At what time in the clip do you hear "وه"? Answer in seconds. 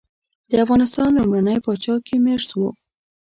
2.59-2.69